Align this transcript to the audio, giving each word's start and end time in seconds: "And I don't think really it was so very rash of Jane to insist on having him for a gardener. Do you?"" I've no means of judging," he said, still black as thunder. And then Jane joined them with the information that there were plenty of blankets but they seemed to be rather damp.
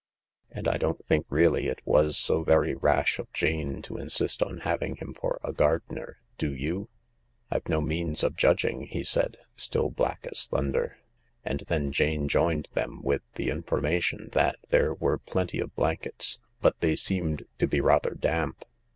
"And 0.49 0.67
I 0.67 0.77
don't 0.77 1.05
think 1.05 1.27
really 1.29 1.67
it 1.67 1.77
was 1.85 2.17
so 2.17 2.41
very 2.43 2.73
rash 2.73 3.19
of 3.19 3.31
Jane 3.33 3.83
to 3.83 3.97
insist 3.97 4.41
on 4.41 4.61
having 4.61 4.95
him 4.95 5.13
for 5.13 5.39
a 5.43 5.53
gardener. 5.53 6.17
Do 6.39 6.55
you?"" 6.55 6.89
I've 7.51 7.69
no 7.69 7.81
means 7.81 8.23
of 8.23 8.35
judging," 8.35 8.87
he 8.87 9.03
said, 9.03 9.37
still 9.55 9.91
black 9.91 10.25
as 10.31 10.47
thunder. 10.47 10.97
And 11.45 11.59
then 11.67 11.91
Jane 11.91 12.27
joined 12.27 12.67
them 12.73 13.03
with 13.03 13.21
the 13.35 13.51
information 13.51 14.29
that 14.31 14.55
there 14.69 14.91
were 14.95 15.19
plenty 15.19 15.59
of 15.59 15.75
blankets 15.75 16.39
but 16.61 16.79
they 16.79 16.95
seemed 16.95 17.45
to 17.59 17.67
be 17.67 17.79
rather 17.79 18.15
damp. 18.15 18.65